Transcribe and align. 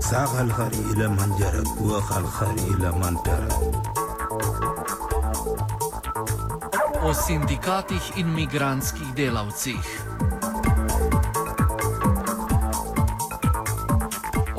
ساق 0.00 0.40
الخري 0.40 0.78
إلى 0.90 1.08
من 1.08 1.36
جرى 1.38 1.62
وخ 1.80 2.16
الخري 2.16 2.74
إلى 2.74 2.92
من 2.92 3.22
ترى 3.22 3.48
O 7.04 7.14
sindikatih 7.14 8.18
in 8.18 8.34
migranskih 8.34 9.14
delavcih. 9.14 10.02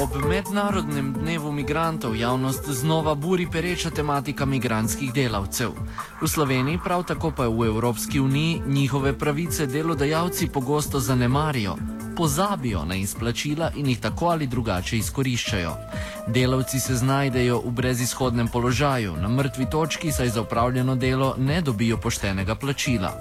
Ob 0.06 0.22
mednarodnem 0.30 1.14
dnevu 1.14 1.52
migrantov 1.52 2.16
javnost 2.16 2.70
znova 2.70 3.16
buri 3.16 3.48
pereča 3.50 3.90
tematika 3.90 4.46
migranskih 4.46 5.10
delavcev. 5.14 5.72
V 6.22 6.28
Sloveniji, 6.30 6.78
prav 6.84 7.04
tako 7.10 7.32
pa 7.32 7.48
v 7.50 7.66
Evropski 7.66 8.20
uniji, 8.20 8.62
njihove 8.68 9.18
pravice 9.18 9.66
delodajalci 9.66 10.48
pogosto 10.48 11.00
zanemarijo, 11.00 11.76
pozabijo 12.18 12.86
na 12.86 12.96
izplačila 12.96 13.72
in 13.76 13.90
jih 13.90 14.00
tako 14.00 14.26
ali 14.26 14.48
drugače 14.48 14.98
izkoriščajo. 14.98 15.74
Delavci 16.28 16.80
se 16.80 16.96
znajdejo 16.96 17.62
v 17.66 17.72
brezizhodnem 17.72 18.48
položaju, 18.48 19.18
na 19.18 19.30
mrtvi 19.30 19.70
točki, 19.70 20.12
saj 20.12 20.30
za 20.30 20.42
upravljeno 20.42 20.96
delo 20.96 21.36
ne 21.38 21.62
dobijo 21.62 21.98
poštenega 21.98 22.56
plačila. 22.56 23.14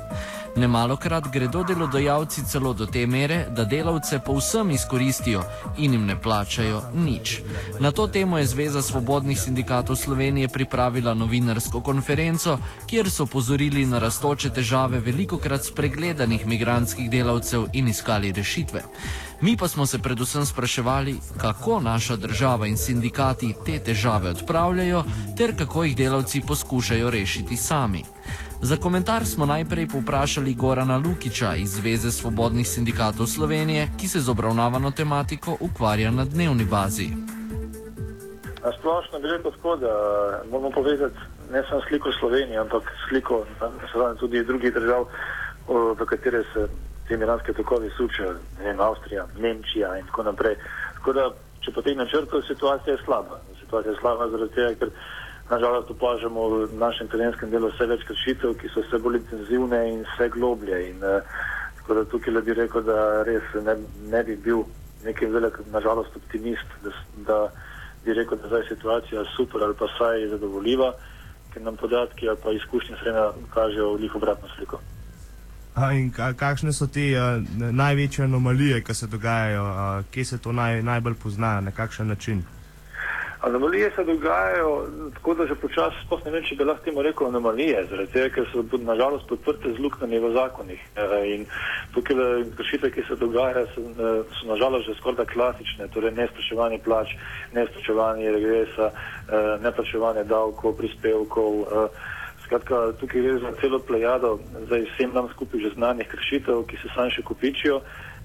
Nemalokrat 0.56 1.24
gredo 1.32 1.64
delodajalci 1.64 2.44
celo 2.46 2.72
do 2.72 2.86
te 2.86 3.06
mere, 3.06 3.46
da 3.50 3.64
delavce 3.64 4.18
povsem 4.18 4.70
izkoristijo 4.70 5.42
in 5.78 5.92
jim 5.92 6.04
ne 6.06 6.14
plačajo 6.20 6.82
nič. 6.94 7.40
Na 7.80 7.90
to 7.90 8.06
temo 8.06 8.38
je 8.38 8.46
Zveza 8.46 8.82
svobodnih 8.82 9.40
sindikatov 9.40 9.96
Slovenije 9.96 10.48
pripravila 10.48 11.14
novinarsko 11.14 11.80
konferenco, 11.80 12.58
kjer 12.86 13.10
so 13.10 13.26
pozorili 13.26 13.86
na 13.86 13.98
rastoče 13.98 14.50
težave 14.50 15.00
velikokrat 15.00 15.64
spregledanih 15.64 16.46
migranskih 16.46 17.10
delavcev 17.10 17.66
in 17.72 17.88
iskali 17.88 18.32
rešitve. 18.32 18.82
Mi 19.40 19.56
pa 19.56 19.68
smo 19.68 19.86
se 19.86 19.98
predvsem 19.98 20.46
spraševali, 20.46 21.16
kako 21.36 21.80
naša 21.80 22.16
država 22.16 22.66
in 22.66 22.76
sindikati 22.76 23.54
te 23.66 23.78
težave 23.78 24.30
odpravljajo, 24.30 25.04
ter 25.36 25.56
kako 25.58 25.84
jih 25.84 25.96
delavci 25.96 26.40
poskušajo 26.40 27.10
rešiti 27.10 27.56
sami. 27.56 28.04
Za 28.62 28.76
komentar 28.76 29.24
smo 29.26 29.46
najprej 29.46 29.88
povprašali 29.88 30.54
Gorana 30.54 30.96
Lukiča 30.96 31.54
iz 31.56 31.70
Zveze 31.70 32.10
svobodnih 32.10 32.68
sindikatov 32.68 33.26
Slovenije, 33.26 33.88
ki 34.00 34.08
se 34.08 34.20
z 34.20 34.28
obravnavano 34.28 34.90
tematiko 34.90 35.56
ukvarja 35.60 36.10
na 36.10 36.24
dnevni 36.24 36.64
bazi. 36.64 37.08
Na 38.64 38.72
splošno 38.78 39.20
gre 39.20 39.42
tako, 39.42 39.76
da 39.76 39.92
moramo 40.50 40.70
povezati 40.70 41.16
ne 41.52 41.62
samo 41.68 41.80
sliko 41.88 42.12
Slovenije, 42.12 42.58
ampak 42.58 42.82
sliko 43.08 43.44
seveda, 43.92 44.14
tudi 44.14 44.44
drugih 44.44 44.74
držav, 44.74 45.06
v 45.68 46.06
katere 46.06 46.42
se 46.52 46.68
te 47.08 47.16
miranske 47.16 47.52
tokovi 47.52 47.90
sučajo, 47.96 48.32
ne 48.58 48.64
vem, 48.64 48.80
Avstrija, 48.80 49.26
Nemčija 49.38 49.98
in 49.98 50.06
tako 50.06 50.22
naprej. 50.22 50.56
Tako 50.94 51.12
da, 51.12 51.30
če 51.60 51.72
potegne 51.72 52.06
črto, 52.10 52.42
situacija 52.42 52.94
je 52.94 53.02
slaba. 53.04 53.40
Situacija 53.60 53.92
je 53.92 54.00
slaba 54.00 54.28
zaradi 54.28 54.54
tega, 54.54 54.74
ker 54.78 54.90
nažalost 55.50 55.90
opažamo 55.90 56.48
v 56.48 56.78
našem 56.78 57.08
terenskem 57.08 57.50
delu 57.50 57.68
vse 57.72 57.86
več 57.86 58.04
kršitev, 58.08 58.54
ki 58.60 58.70
so 58.72 58.84
vse 58.84 58.98
bolj 58.98 59.20
intenzivne 59.20 59.80
in 59.92 60.00
vse 60.14 60.28
globlje. 60.32 60.80
In, 60.90 61.04
uh, 61.04 61.20
tako 61.80 61.94
da 61.94 62.04
tukaj 62.04 62.34
le 62.34 62.42
bi 62.42 62.56
rekel, 62.56 62.82
da 62.82 63.22
res 63.28 63.52
ne, 63.66 63.76
ne 64.08 64.22
bi 64.24 64.36
bil 64.36 64.64
neki 65.04 65.26
velik, 65.26 65.58
nažalost, 65.72 66.16
optimist, 66.16 66.78
da, 66.82 66.90
da 67.28 67.38
bi 68.04 68.16
rekel, 68.16 68.38
da 68.40 68.48
zdaj 68.48 68.60
je 68.60 68.68
situacija 68.72 69.24
super 69.36 69.62
ali 69.62 69.76
pa 69.78 69.88
saj 69.98 70.28
zadovoljiva, 70.32 70.94
ker 71.52 71.62
nam 71.62 71.76
podatki 71.76 72.28
ali 72.28 72.38
pa 72.42 72.52
izkušnje 72.52 72.96
srednja 73.02 73.30
kažejo 73.54 73.92
v 73.94 74.00
njih 74.00 74.16
obratno 74.16 74.48
sliko. 74.56 74.80
Ka, 76.16 76.32
kakšne 76.32 76.72
so 76.72 76.86
te 76.86 77.04
uh, 77.18 77.42
največje 77.58 78.24
anomalije, 78.24 78.80
ki 78.84 78.94
se 78.94 79.06
dogajajo, 79.06 79.64
uh, 79.64 80.04
kje 80.10 80.24
se 80.24 80.38
to 80.38 80.52
naj, 80.52 80.82
najbolj 80.82 81.14
pozna, 81.22 81.60
na 81.60 81.70
kakšen 81.70 82.08
način? 82.08 82.44
Anomalije 83.46 83.90
se 83.96 84.04
dogajajo 84.04 84.86
tako, 85.14 85.34
da 85.34 85.46
že 85.46 85.54
počasi, 85.54 85.96
sploh 86.06 86.24
ne 86.24 86.30
vem, 86.30 86.44
če 86.48 86.56
bi 86.56 86.64
lahko 86.64 86.84
temu 86.84 87.02
rekel 87.04 87.28
anomalije, 87.28 87.82
zaradi 87.90 88.12
tega, 88.12 88.30
ker 88.34 88.46
so 88.52 88.64
nažalost 88.80 89.28
podprte 89.28 89.72
z 89.76 89.82
luknjami 89.84 90.18
v 90.22 90.30
zakonih. 90.32 90.80
E, 90.96 91.04
in 91.34 91.44
tukaj 91.92 92.16
kršitve, 92.56 92.90
ki 92.94 93.04
se 93.08 93.18
dogajajo, 93.20 93.66
so, 93.74 93.84
e, 93.84 94.14
so 94.38 94.48
nažalost 94.48 94.88
že 94.88 94.96
skoraj 95.00 95.28
klasične, 95.28 95.88
torej 95.92 96.14
nesplačevanje 96.16 96.78
plač, 96.84 97.12
nesplačevanje 97.52 98.32
regresa, 98.38 98.90
neplačevanje 99.60 100.24
davkov, 100.24 100.76
prispevkov. 100.80 101.52
Skratka, 102.44 102.92
tukaj 103.00 103.22
gre 103.22 103.38
za 103.40 103.52
celo 103.60 103.78
plejado, 103.78 104.38
zdaj 104.66 104.88
vsem 104.94 105.12
nam 105.14 105.28
skupaj 105.32 105.60
že 105.60 105.76
znanih 105.76 106.08
kršitev, 106.08 106.64
ki 106.68 106.76
se 106.80 106.92
sami 106.96 107.12
še 107.12 107.24
kopičijo. 107.24 107.80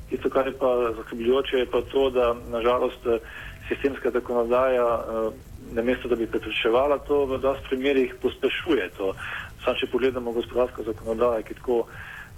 Tisto, 0.09 0.29
kar 0.29 0.47
je 0.47 0.53
pa 0.57 0.91
zaskrbljujoče, 0.97 1.57
je 1.57 1.65
pa 1.69 1.81
to, 1.91 2.09
da 2.09 2.35
nažalost 2.51 3.05
sistemska 3.67 4.11
zakonodaja, 4.11 4.85
uh, 4.85 5.33
namesto 5.73 6.07
da 6.07 6.15
bi 6.15 6.27
preprečevala 6.27 6.97
to, 6.97 7.25
v 7.25 7.37
dosti 7.37 7.67
primerjih 7.69 8.15
pospešuje 8.21 8.89
to. 8.97 9.13
Sam, 9.63 9.75
če 9.77 9.91
pogledamo 9.91 10.31
gospodarsko 10.31 10.83
zakonodajo, 10.83 11.43
ki 11.45 11.57
tako 11.59 11.83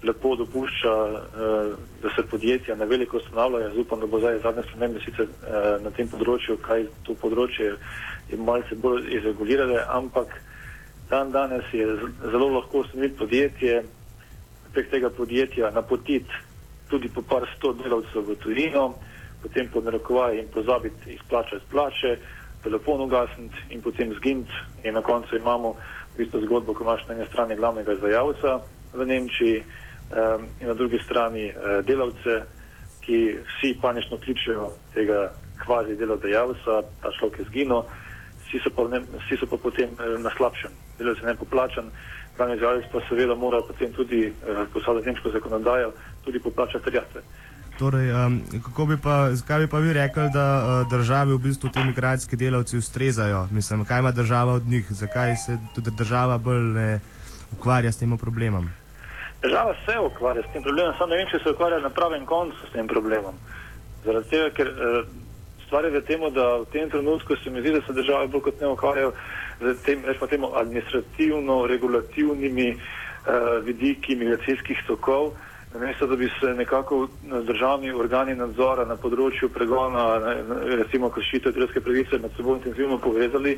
lepo 0.03 0.35
dopušča, 0.35 0.93
uh, 1.07 1.71
da 2.03 2.13
se 2.15 2.27
podjetja 2.27 2.75
na 2.75 2.85
veliko 2.85 3.17
ustanavljajo, 3.17 3.71
upam, 3.81 3.99
da 3.99 4.11
bo 4.11 4.19
zdaj 4.19 4.39
zadnje 4.43 4.67
spremembe 4.67 5.03
sicer 5.05 5.27
na 5.83 5.91
tem 5.95 6.09
področju, 6.11 6.59
kaj 6.65 6.87
to 7.07 7.15
področje 7.21 7.75
je 8.31 8.37
malce 8.37 8.75
bolj 8.75 9.07
izregulirale, 9.15 9.79
ampak 9.95 10.35
dan 11.09 11.31
danes 11.31 11.67
je 11.73 11.87
zelo 12.31 12.47
lahko 12.57 12.83
ustanoviti 12.83 13.17
podjetje, 13.19 13.81
prek 14.73 14.87
tega 14.91 15.09
podjetja 15.09 15.71
napotiti 15.75 16.50
tudi 16.91 17.07
po 17.09 17.23
par 17.23 17.47
sto 17.55 17.71
delavcev 17.73 18.27
v 18.27 18.35
tujino, 18.43 18.99
potem 19.41 19.71
pod 19.71 19.87
narekovaj 19.87 20.37
in 20.39 20.51
pozabiti 20.51 21.15
izplačati 21.15 21.71
plače, 21.71 22.17
telefon 22.63 23.01
ugasniti 23.01 23.57
in 23.69 23.81
potem 23.81 24.13
zginiti. 24.13 24.53
In 24.83 24.93
na 24.93 25.01
koncu 25.01 25.35
imamo 25.35 25.75
v 26.13 26.17
bistvu 26.17 26.43
zgodbo, 26.45 26.73
ko 26.73 26.83
imaš 26.83 27.07
na 27.07 27.15
eni 27.15 27.25
strani 27.31 27.55
glavnega 27.55 27.93
izvajalca 27.93 28.59
v 28.93 29.05
Nemčiji 29.05 29.63
um, 29.63 30.45
in 30.59 30.67
na 30.67 30.73
drugi 30.73 30.99
strani 31.05 31.49
uh, 31.49 31.79
delavce, 31.85 32.43
ki 33.01 33.37
vsi 33.47 33.77
panično 33.81 34.17
kličejo 34.17 34.69
tega 34.93 35.31
kvazi 35.63 35.95
delodajalca, 35.95 36.83
ta 37.01 37.09
človek 37.17 37.39
je 37.39 37.45
zginil, 37.49 37.81
vsi 38.45 38.61
so 38.61 38.69
pa, 38.75 38.85
ne, 38.91 39.01
vsi 39.25 39.39
so 39.39 39.49
pa 39.49 39.57
potem 39.57 39.89
uh, 39.95 40.19
na 40.21 40.29
slabšem, 40.37 40.71
delavci 40.99 41.25
ne 41.25 41.35
poplačan. 41.35 41.89
Glavni 42.37 42.55
izvajalec 42.55 42.85
pa 42.91 43.01
seveda 43.09 43.35
mora 43.35 43.61
potem 43.65 43.93
tudi, 43.93 44.27
uh, 44.29 44.67
posadati 44.73 45.09
nemško 45.09 45.33
zakonodajo, 45.39 45.93
tudi 46.25 46.39
poplačati 46.39 46.85
terjatve. 46.85 47.21
Torej, 47.79 48.11
um, 48.13 48.41
kako 48.63 48.85
bi 48.85 48.97
pa, 49.03 49.31
zakaj 49.31 49.59
bi 49.59 49.67
pa 49.67 49.79
vi 49.79 49.93
rekli, 49.93 50.29
da 50.33 50.45
uh, 50.59 50.89
državi 50.89 51.33
v 51.33 51.37
bistvu 51.37 51.69
ti 51.69 51.79
migracijski 51.79 52.35
delavci 52.35 52.77
ustrezajo? 52.77 53.47
Mislim, 53.51 53.85
kaj 53.85 53.99
ima 53.99 54.11
država 54.11 54.53
od 54.53 54.67
njih? 54.67 54.85
Zakaj 54.89 55.35
se 55.35 55.57
tudi 55.75 55.91
država 55.97 56.37
bolj 56.37 56.61
ne 56.61 56.99
ukvarja 57.51 57.91
s 57.91 57.97
tem 57.97 58.17
problemom? 58.17 58.69
Država 59.41 59.73
se 59.85 59.99
ukvarja 59.99 60.43
s 60.49 60.53
tem 60.53 60.63
problemom, 60.63 60.93
samo 60.97 61.09
ne 61.09 61.17
vem, 61.17 61.27
če 61.31 61.39
se 61.43 61.49
ukvarja 61.49 61.79
na 61.79 61.89
pravem 61.89 62.25
koncu 62.25 62.57
s 62.69 62.71
tem 62.73 62.87
problemom. 62.87 63.35
Zaradi 64.05 64.29
tega, 64.29 64.49
ker 64.49 64.67
uh, 64.67 64.75
stvar 65.65 65.85
je 65.85 65.91
v 65.91 66.01
tem, 66.05 66.33
da 66.35 66.57
v 66.61 66.65
tem 66.71 66.89
trenutku 66.89 67.35
se 67.43 67.49
mi 67.49 67.61
zdi, 67.61 67.71
da 67.71 67.81
se 67.81 67.93
države 67.93 68.27
bolj 68.27 68.41
kot 68.41 68.61
ne 68.61 68.67
ukvarjajo 68.67 69.13
z 69.61 69.75
tem, 69.85 70.05
rečemo 70.05 70.27
temu, 70.27 70.47
administrativno-regulativnimi 70.61 72.75
uh, 72.75 72.79
vidiki 73.65 74.15
migracijskih 74.15 74.77
tokov. 74.87 75.33
Namesto 75.73 76.07
da 76.07 76.15
bi 76.15 76.29
se 76.39 76.45
nekako 76.45 77.07
državni 77.43 77.91
organi 77.91 78.35
nadzora 78.35 78.83
na 78.85 78.97
področju 78.99 79.47
pregona, 79.55 80.03
recimo 80.75 81.09
kršitev 81.09 81.53
otroške 81.53 81.79
pravice, 81.85 82.19
med 82.19 82.35
seboj 82.35 82.57
intenzivno 82.59 82.97
povezali, 82.99 83.53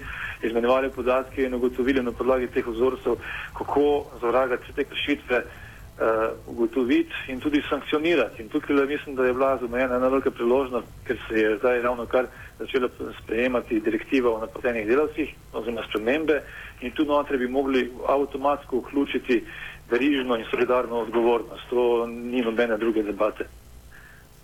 izmenjevali 0.46 0.92
podatke 0.94 1.42
in 1.48 1.58
ugotovili 1.58 2.04
na 2.06 2.14
podlagi 2.14 2.52
teh 2.54 2.68
vzorcev, 2.68 3.18
kako 3.58 3.86
zavragati 4.22 4.76
te 4.78 4.86
kršitve, 4.92 5.42
uh, 5.42 6.54
ugotoviti 6.54 7.34
in 7.34 7.42
tudi 7.42 7.64
sankcionirati. 7.70 8.44
In 8.44 8.50
tukaj 8.54 8.86
mislim, 8.86 9.16
da 9.16 9.26
je 9.26 9.34
bila 9.34 9.58
zamejena 9.58 9.98
ena 9.98 10.14
velika 10.14 10.32
priložnost, 10.32 10.88
ker 11.08 11.18
se 11.28 11.42
je 11.42 11.58
zdaj 11.58 11.82
ravno 11.82 12.06
kar 12.06 12.30
začela 12.60 12.90
sprejemati 13.24 13.80
direktiva 13.80 14.30
o 14.30 14.40
napotenih 14.40 14.88
delavcih 14.88 15.30
oziroma 15.54 15.84
spremembe 15.90 16.42
in 16.82 16.92
tu 16.92 17.06
notri 17.06 17.38
bi 17.38 17.48
mogli 17.48 17.92
avtomatsko 18.08 18.78
vključiti 18.78 19.44
verižno 19.90 20.38
in 20.38 20.46
solidarno 20.52 21.00
odgovornost. 21.00 21.70
To 21.70 22.08
ni 22.08 22.42
nobene 22.42 22.78
druge 22.78 23.04
debate. 23.04 23.48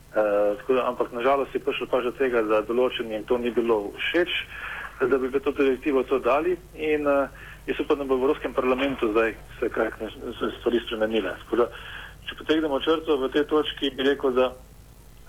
Uh, 0.09 0.75
da, 0.75 0.88
ampak 0.88 1.11
nažalost 1.11 1.56
je 1.56 1.59
prišlo 1.61 1.88
pa 1.88 2.01
že 2.01 2.11
tega, 2.17 2.41
da 2.41 2.61
določenim 2.65 3.23
to 3.29 3.38
ni 3.38 3.51
bilo 3.51 3.91
všeč, 3.94 4.29
da 5.06 5.17
bi 5.17 5.29
to 5.39 5.51
direktivo 5.51 6.03
to 6.03 6.17
dali 6.19 6.57
in 6.73 7.06
uh, 7.07 7.29
jaz 7.69 7.79
upam, 7.79 8.01
da 8.01 8.09
bo 8.09 8.17
v 8.17 8.25
Evropskem 8.25 8.53
parlamentu 8.53 9.11
zdaj 9.13 9.35
se 9.59 9.69
kaj 9.69 9.91
stvari 10.59 10.81
spremenile. 10.85 11.35
Da, 11.53 11.69
če 12.25 12.39
potegnemo 12.41 12.81
črto 12.81 13.19
v 13.21 13.29
tej 13.29 13.45
točki, 13.45 13.94
bi 13.94 14.09
rekel, 14.09 14.33
da 14.33 14.50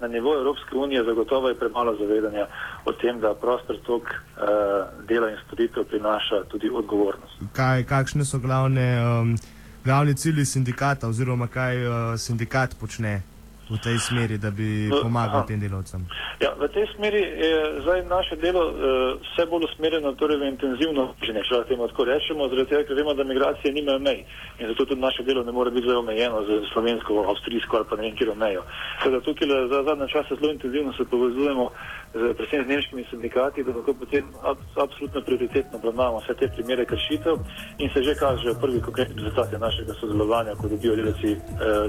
na 0.00 0.08
nivoju 0.08 0.38
Evropske 0.40 0.76
unije 0.76 1.04
zagotovo 1.04 1.48
je 1.48 1.58
premalo 1.58 1.96
zavedanja 1.96 2.46
o 2.84 2.92
tem, 2.92 3.20
da 3.20 3.34
prostor 3.34 3.76
tok 3.86 4.02
uh, 4.02 5.06
dela 5.08 5.30
in 5.30 5.36
storitev 5.46 5.84
prinaša 5.84 6.44
tudi 6.48 6.70
odgovornost. 6.74 7.34
Kaj, 7.52 7.84
kakšne 7.84 8.24
so 8.24 8.38
glavne 8.38 8.86
um, 9.00 9.36
glavni 9.84 10.14
cilji 10.14 10.44
sindikata 10.44 11.08
oziroma 11.08 11.46
kaj 11.46 11.86
uh, 11.86 11.92
sindikat 12.18 12.76
počne 12.80 13.22
v 13.70 13.78
tej 13.78 13.98
smeri, 13.98 14.38
da 14.38 14.50
bi 14.50 14.90
pomagal 14.90 15.46
tem 15.46 15.60
delavcem? 15.60 16.02
Ja, 16.42 16.50
v 16.58 16.66
tej 16.74 16.86
smeri 16.94 17.22
je 17.22 17.80
zdaj 17.86 18.02
naše 18.10 18.36
delo 18.36 18.62
uh, 18.66 18.74
vse 19.22 19.46
bolj 19.46 19.70
usmerjeno 19.70 20.12
torej 20.18 20.42
v 20.42 20.50
intenzivno 20.50 21.14
učenje, 21.22 21.46
če 21.46 21.54
lahko 21.54 21.68
temu 21.70 21.88
tako 21.88 22.04
rečemo, 22.10 22.48
zaradi 22.50 22.70
tega, 22.70 22.82
ker 22.88 22.98
vemo, 22.98 23.14
da 23.14 23.24
migracije 23.24 23.72
nimajo 23.72 24.00
mej 24.02 24.20
in 24.58 24.66
zato 24.68 24.84
tudi 24.84 25.00
naše 25.00 25.22
delo 25.22 25.44
ne 25.46 25.52
more 25.52 25.70
biti 25.70 25.86
zelo 25.86 26.02
omejeno 26.02 26.42
z 26.48 26.50
slovensko, 26.72 27.24
avstrijsko 27.30 27.76
ali 27.76 27.86
pa 27.90 27.96
ne 27.96 28.02
vem, 28.08 28.16
kjer 28.18 28.34
mejo. 28.36 28.62
Seveda 29.02 29.20
tukaj 29.24 29.48
za 29.72 29.78
zadnje 29.86 30.08
čase 30.08 30.34
zelo 30.40 30.52
intenzivno 30.52 30.92
se 30.92 31.04
povezujemo 31.10 31.70
z, 32.13 32.33
predvsem 32.37 32.63
z 32.63 32.67
nemškimi 32.67 33.05
sindikati, 33.09 33.63
da 33.63 33.75
lahko 33.75 33.93
potem 33.93 34.23
ab, 34.43 34.57
absolutno 34.85 35.21
prioritetno 35.21 35.77
obravnavamo 35.77 36.21
vse 36.23 36.33
te 36.39 36.47
primere 36.55 36.85
kršitev 36.85 37.35
in 37.77 37.89
se 37.93 38.03
že 38.03 38.15
kažejo 38.15 38.55
prvi 38.61 38.81
konkretni 38.81 39.15
rezultati 39.15 39.57
našega 39.57 39.93
sodelovanja, 39.99 40.55
ko 40.55 40.67
dobijo 40.67 40.95
delavci 40.95 41.31
eh, 41.31 41.39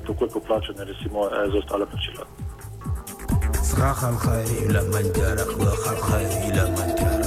toliko 0.06 0.40
plačane, 0.40 0.84
recimo, 0.84 1.28
eh, 1.28 1.48
za 1.50 1.58
ostale 1.58 1.86
plačila. 1.86 2.26
صراخ 3.66 4.04
الخير 4.04 4.70
إلى 4.70 4.80
من 4.94 5.12
جارك 5.12 5.50
وخ 5.60 5.92
الخير 5.92 6.30
إلى 6.48 6.62
من 6.70 6.94
جارك 7.00 7.19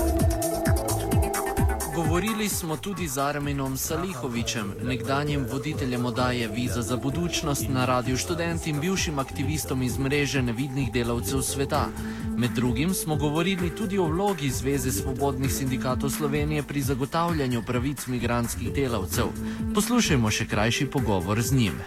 Govorili 2.14 2.48
smo 2.48 2.76
tudi 2.76 3.08
z 3.08 3.18
Arminom 3.18 3.76
Salihovičem, 3.76 4.72
nekdanjim 4.82 5.46
voditeljem 5.52 6.06
odaje 6.06 6.48
Viza 6.48 6.82
za 6.82 6.96
budučnost 6.96 7.66
na 7.68 7.86
Radiu 7.86 8.16
Študent 8.16 8.66
in 8.66 8.80
bivšim 8.80 9.18
aktivistom 9.18 9.82
iz 9.82 9.98
mreže 9.98 10.42
nevidnih 10.42 10.92
delavcev 10.92 11.42
sveta. 11.42 11.88
Med 12.38 12.50
drugim 12.50 12.94
smo 12.94 13.16
govorili 13.16 13.70
tudi 13.76 13.98
o 13.98 14.06
vlogi 14.06 14.48
Zveze 14.48 14.92
svobodnih 14.92 15.52
sindikatov 15.52 16.10
Slovenije 16.10 16.62
pri 16.62 16.80
zagotavljanju 16.80 17.62
pravic 17.66 18.06
migranskih 18.06 18.70
delavcev. 18.74 19.34
Poslušajmo 19.74 20.30
še 20.30 20.46
krajši 20.46 20.86
pogovor 20.86 21.40
z 21.42 21.52
njim. 21.52 21.80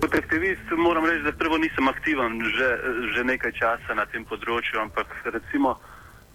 Kot 0.00 0.14
aktivist 0.14 0.76
moram 0.76 1.06
reči, 1.06 1.24
da 1.24 1.32
prvo 1.32 1.56
nisem 1.58 1.88
aktiven 1.88 2.36
že, 2.58 2.68
že 3.16 3.24
nekaj 3.24 3.52
časa 3.52 3.96
na 3.96 4.04
tem 4.12 4.28
področju, 4.28 4.76
ampak 4.84 5.08
recimo 5.24 5.78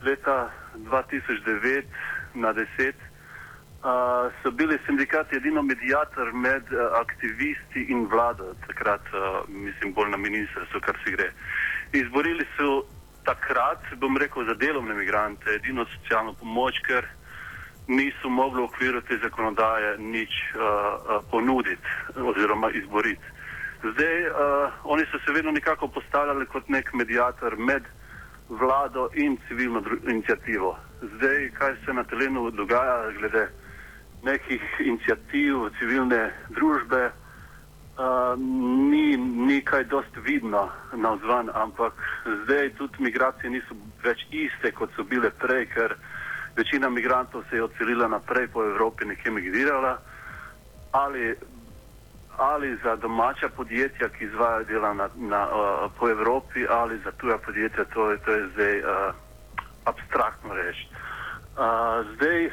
leta 0.02 0.50
2009 0.90 1.86
na 2.34 2.54
10 2.54 3.09
uh, 3.84 4.32
so 4.44 4.52
bili 4.52 4.78
sindikati 4.86 5.36
edino 5.36 5.62
medijator 5.62 6.34
med 6.34 6.64
uh, 6.72 6.80
aktivisti 7.00 7.86
in 7.90 8.08
vlado, 8.12 8.54
takrat 8.68 9.02
uh, 9.14 9.50
mislim 9.50 9.94
bolj 9.94 10.10
na 10.10 10.18
ministrstvu, 10.18 10.80
kar 10.82 10.98
se 11.04 11.12
gre. 11.12 11.32
Izborili 11.94 12.46
so 12.58 12.84
takrat, 13.24 13.82
bom 13.96 14.18
rekel, 14.18 14.46
za 14.46 14.54
delovne 14.54 14.94
migrante 14.94 15.56
edino 15.56 15.86
socialno 15.86 16.34
pomoč, 16.34 16.80
ker 16.88 17.08
niso 17.88 18.30
mogli 18.30 18.62
v 18.62 18.70
okviru 18.70 19.02
te 19.02 19.18
zakonodaje 19.18 19.98
nič 19.98 20.30
uh, 20.30 20.62
uh, 20.62 21.24
ponuditi 21.32 21.90
oziroma 22.16 22.72
izboriti. 22.72 23.26
Zdaj, 23.84 24.18
uh, 24.28 24.36
oni 24.84 25.06
so 25.12 25.20
se 25.26 25.32
vedno 25.32 25.52
nekako 25.52 25.88
postavljali 25.88 26.46
kot 26.46 26.70
nek 26.70 26.94
medijator 26.94 27.58
med 27.58 27.84
vlado 28.50 29.10
in 29.14 29.38
civilno 29.48 29.82
inicijativo. 30.08 30.78
Zdaj, 31.02 31.50
kaj 31.54 31.76
se 31.86 31.94
na 31.94 32.04
terenu 32.04 32.52
dogaja 32.52 33.12
glede 33.18 33.48
nekih 34.24 34.62
inicijativ 34.80 35.70
civilne 35.80 36.32
družbe, 36.50 37.12
uh, 37.12 38.36
ni, 38.92 39.18
ni 39.18 39.62
kaj 39.66 39.84
dost 39.84 40.18
vidno 40.26 40.70
na 40.94 41.14
vzvan, 41.14 41.50
ampak 41.54 41.94
zdaj 42.44 42.74
tudi 42.78 43.04
migracije 43.04 43.50
niso 43.50 43.78
več 44.04 44.26
iste, 44.32 44.72
kot 44.72 44.92
so 44.96 45.04
bile 45.04 45.32
prej, 45.32 45.66
ker 45.76 45.96
večina 46.56 46.90
migrantov 46.90 47.44
se 47.50 47.56
je 47.56 47.64
odselila 47.64 48.08
naprej 48.08 48.48
po 48.48 48.64
Evropi, 48.64 49.06
nekje 49.06 49.32
migrirala. 49.32 49.98
Ali 50.92 51.36
ali 52.40 52.78
za 52.84 52.96
domača 52.96 53.50
podjetja, 53.50 54.10
ki 54.10 54.26
izvajajo 54.26 54.64
dela 54.64 54.94
na, 54.94 55.10
na, 55.16 55.42
uh, 55.48 55.92
po 56.00 56.10
Evropi, 56.10 56.64
ali 56.70 57.00
za 57.04 57.12
tuja 57.12 57.38
podjetja, 57.38 57.84
to 57.94 58.12
je, 58.12 58.18
to 58.18 58.32
je 58.32 58.48
zdaj 58.54 58.80
uh, 58.80 59.14
abstraktno 59.86 60.54
reči. 60.54 60.88
Uh, 60.88 62.16
zdaj, 62.16 62.50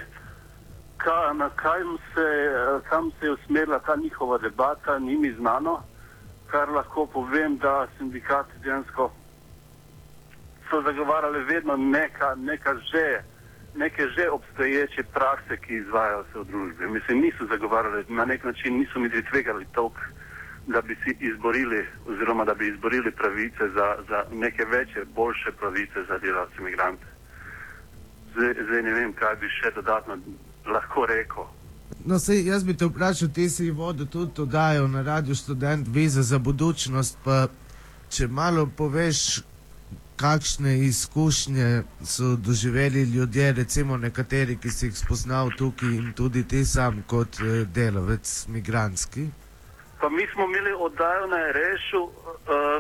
ka, 0.96 1.32
na 1.32 1.50
kaj 1.50 1.80
se, 2.14 2.26
uh, 2.26 2.82
kam 2.88 3.10
se 3.20 3.26
je 3.26 3.32
usmerila 3.32 3.78
ta 3.78 3.96
njihova 3.96 4.38
debata, 4.38 4.98
ni 4.98 5.16
mi 5.16 5.32
znano, 5.32 5.82
kar 6.50 6.68
lahko 6.68 7.06
povem, 7.06 7.58
da 7.58 7.86
sindikati 7.98 8.58
dejansko 8.62 9.10
so 10.70 10.82
zagovarjali 10.82 11.44
vedno 11.44 11.76
neka, 11.76 12.34
neka 12.34 12.74
že 12.92 13.22
neke 13.76 14.08
že 14.08 14.30
obstoječe 14.30 15.02
prakse, 15.02 15.56
ki 15.56 15.74
izvajajo 15.74 16.24
se 16.32 16.38
v 16.38 16.44
družbi. 16.44 16.86
Mislim, 16.86 17.20
niso 17.20 17.46
zagovarjali 17.46 18.04
na 18.08 18.24
nek 18.24 18.44
način, 18.44 18.78
niso 18.78 18.98
mi 18.98 19.10
tvegali 19.30 19.66
toliko, 19.72 20.00
da 20.66 20.80
bi 20.80 20.96
si 21.04 21.16
izborili 21.20 21.86
oziroma 22.06 22.44
da 22.44 22.54
bi 22.54 22.68
izborili 22.68 23.10
pravice 23.10 23.68
za, 23.74 23.96
za 24.08 24.24
neke 24.32 24.64
večje, 24.64 25.04
boljše 25.04 25.52
pravice 25.60 26.04
za 26.08 26.18
delavce 26.18 26.54
imigrante. 26.58 27.06
Zdaj, 28.34 28.54
zdaj 28.68 28.82
ne 28.82 28.92
vem, 28.92 29.12
kaj 29.12 29.36
bi 29.36 29.48
še 29.48 29.70
dodatno 29.70 30.18
lahko 30.66 31.06
rekel. 31.06 31.46
No, 32.04 32.18
sej, 32.18 32.44
jaz 32.46 32.64
bi 32.64 32.76
te 32.76 32.86
vprašal, 32.86 33.28
ti 33.34 33.48
si 33.50 33.70
vodo 33.70 34.06
tudi 34.06 34.42
oddajal 34.42 34.88
na 34.90 35.02
Radio 35.02 35.34
Student, 35.34 35.88
viza 35.88 36.22
za 36.22 36.38
budučnost. 36.38 37.18
Pa, 37.24 37.46
če 38.10 38.28
malo 38.28 38.66
poveš, 38.66 39.42
kakšne 40.16 40.78
izkušnje 40.78 41.82
so 42.04 42.36
doživeli 42.36 43.02
ljudje, 43.02 43.52
recimo 43.52 43.96
nekateri, 43.96 44.56
ki 44.56 44.70
si 44.70 44.86
jih 44.86 44.98
spoznal 44.98 45.50
tukaj 45.58 45.88
in 45.88 46.12
tudi 46.12 46.44
ti 46.48 46.64
sam 46.64 47.02
kot 47.06 47.40
eh, 47.40 47.64
delavec 47.74 48.46
migranski? 48.48 49.26
Pa 50.00 50.08
mi 50.08 50.26
smo 50.32 50.44
imeli 50.44 50.72
oddajo 50.78 51.26
na 51.26 51.36
Rešu, 51.52 52.02
uh, 52.02 52.12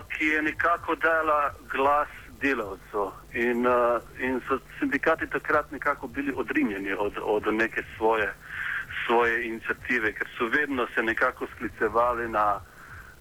ki 0.08 0.26
je 0.26 0.42
nekako 0.42 0.94
dala 0.94 1.52
glas 1.72 2.08
delavcev 2.40 3.12
in, 3.32 3.66
uh, 3.66 4.00
in 4.20 4.40
so 4.48 4.58
sindikati 4.78 5.26
takrat 5.26 5.72
nekako 5.72 6.06
bili 6.06 6.32
odrinjeni 6.36 6.92
od, 6.92 7.12
od 7.22 7.54
neke 7.54 7.82
svoje, 7.96 8.32
svoje 9.06 9.46
inicijative, 9.46 10.12
ker 10.12 10.28
so 10.38 10.46
vedno 10.46 10.86
se 10.94 11.02
nekako 11.02 11.46
sklicevali 11.54 12.28
na 12.28 12.60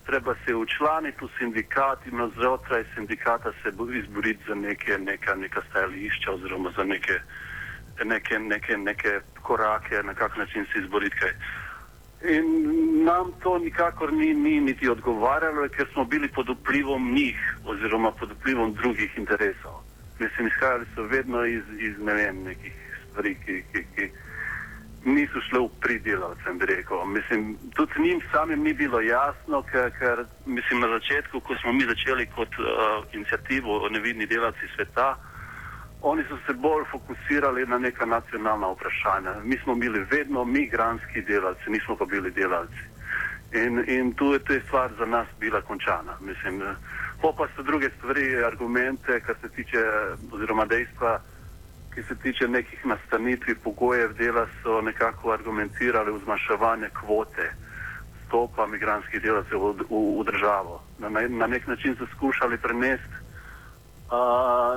treba 0.05 0.35
se 0.45 0.55
učlaniti 0.55 1.25
v 1.25 1.29
sindikat 1.37 2.05
in 2.05 2.31
znotraj 2.35 2.83
sindikata 2.95 3.51
se 3.51 3.69
izboriti 3.99 4.43
za 4.47 4.55
neke, 4.55 4.97
neka, 4.97 5.35
neka 5.35 5.61
stajališča 5.69 6.31
oziroma 6.31 6.71
za 6.77 6.83
neke, 6.83 7.19
neke, 8.03 8.39
neke, 8.39 8.77
neke 8.77 9.19
korake, 9.41 10.03
na 10.03 10.13
kak 10.13 10.37
način 10.37 10.65
se 10.73 10.79
izboriti 10.79 11.17
kaj. 11.17 11.33
In 12.27 13.03
nam 13.05 13.31
to 13.43 13.57
nikakor 13.59 14.13
ni, 14.13 14.33
ni 14.33 14.59
niti 14.59 14.89
odgovarjalo, 14.89 15.67
ker 15.69 15.87
smo 15.93 16.05
bili 16.05 16.27
pod 16.27 16.49
vplivom 16.49 17.11
njih 17.13 17.37
oziroma 17.65 18.11
pod 18.11 18.31
vplivom 18.31 18.73
drugih 18.73 19.17
interesov. 19.17 19.83
Mislim, 20.19 20.47
izhajali 20.47 20.85
so 20.95 21.03
vedno 21.03 21.45
iz, 21.45 21.63
iz 21.79 21.99
ne 21.99 22.13
vem, 22.13 22.43
nekih 22.43 22.73
stvari, 23.09 23.35
ki, 23.45 23.63
ki, 23.71 23.83
ki, 23.95 24.09
niso 25.05 25.41
šle 25.49 25.59
v 25.59 25.69
pridelavcem, 25.79 26.57
bi 26.57 26.65
rekel. 26.65 27.05
Mislim, 27.05 27.57
tudi 27.75 28.01
njim 28.01 28.21
samim 28.31 28.63
ni 28.63 28.73
bilo 28.73 29.01
jasno, 29.01 29.61
ker, 29.71 29.91
ker 29.99 30.25
mislim, 30.45 30.81
na 30.81 30.87
začetku, 30.97 31.39
ko 31.39 31.55
smo 31.61 31.73
mi 31.73 31.85
začeli 31.85 32.25
kot 32.35 32.49
uh, 32.59 33.05
inicijativo 33.13 33.85
o 33.85 33.89
nevidni 33.89 34.25
delavci 34.25 34.67
sveta, 34.75 35.15
oni 36.07 36.23
so 36.29 36.37
se 36.45 36.53
bolj 36.53 36.83
fokusirali 36.91 37.65
na 37.65 37.77
neka 37.77 38.05
nacionalna 38.05 38.67
vprašanja. 38.67 39.33
Mi 39.43 39.57
smo 39.57 39.75
bili 39.75 39.99
vedno 40.11 40.45
migranski 40.45 41.21
delavci, 41.21 41.69
nismo 41.69 41.95
pa 41.95 42.05
bili 42.05 42.31
delavci. 42.31 42.83
In, 43.53 43.83
in 43.87 44.13
tu 44.13 44.33
je 44.33 44.39
ta 44.39 44.53
stvar 44.67 44.91
za 44.99 45.05
nas 45.05 45.27
bila 45.39 45.61
končana. 45.61 46.13
Mislim, 46.21 46.61
pa 47.21 47.47
so 47.55 47.63
druge 47.63 47.89
stvari, 47.97 48.43
argumente, 48.45 49.19
kar 49.19 49.35
se 49.41 49.49
tiče, 49.49 49.81
oziroma 50.31 50.65
dejstva, 50.65 51.19
ki 51.93 52.03
se 52.03 52.15
tiče 52.15 52.47
nekih 52.47 52.85
nastanitvi 52.85 53.55
pogojev 53.55 54.13
dela, 54.13 54.47
so 54.63 54.81
nekako 54.81 55.31
argumentirali 55.31 56.11
v 56.11 56.21
zmanjševanje 56.23 56.89
kvote 56.99 57.53
stopa 58.27 58.67
migranskih 58.67 59.21
delavcev 59.21 59.57
v, 59.57 59.73
v, 59.89 60.05
v 60.19 60.23
državo. 60.31 60.83
Na, 60.99 61.09
na 61.29 61.47
nek 61.47 61.67
način 61.67 61.95
so 61.95 62.05
skušali 62.15 62.57
prenesti 62.57 63.24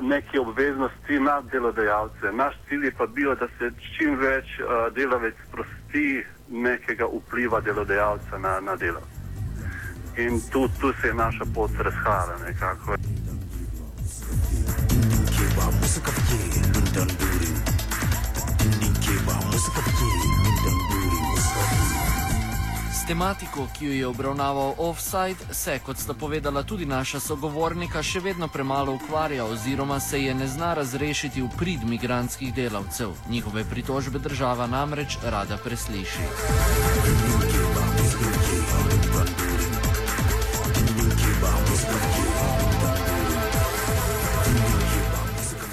neke 0.03 0.41
obveznosti 0.41 1.21
na 1.21 1.41
delodajalce. 1.41 2.33
Naš 2.33 2.55
cilj 2.69 2.85
je 2.85 2.93
pa 2.99 3.07
bil, 3.07 3.35
da 3.35 3.49
se 3.59 3.71
čim 3.97 4.17
več 4.19 4.47
delavec 4.95 5.35
prosti 5.53 6.25
nekega 6.49 7.07
vpliva 7.07 7.61
delodajalca 7.61 8.39
na, 8.39 8.61
na 8.61 8.77
delo. 8.77 9.03
In 10.17 10.41
tu, 10.53 10.69
tu 10.81 10.93
se 11.01 11.09
je 11.09 11.15
naša 11.15 11.45
pot 11.55 11.71
razhajala 11.79 12.39
nekako. 12.47 12.97
London 16.75 17.09
Booty. 17.19 17.49
Tematiko, 23.09 23.67
ki 23.79 23.87
jo 23.87 23.93
je 23.93 24.07
obravnaval 24.07 24.75
Offside, 24.79 25.55
se, 25.55 25.79
kot 25.79 25.99
sta 25.99 26.15
povedala 26.15 26.63
tudi 26.63 26.87
naša 26.87 27.21
sogovornika, 27.21 28.03
še 28.03 28.21
vedno 28.21 28.49
premalo 28.53 28.93
ukvarja 28.93 29.47
oziroma 29.49 29.97
se 30.01 30.21
je 30.23 30.35
ne 30.35 30.47
zna 30.47 30.75
razrešiti 30.75 31.43
v 31.43 31.49
prid 31.57 31.89
migranskih 31.89 32.53
delavcev. 32.55 33.15
Njihove 33.31 33.65
pritožbe 33.65 34.19
država 34.19 34.67
namreč 34.67 35.17
rada 35.25 35.57
presliši. 35.57 36.29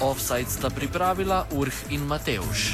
Offside 0.00 0.50
sta 0.50 0.70
pripravila 0.70 1.44
Urh 1.52 1.84
in 1.90 2.00
Mateuš. 2.00 2.72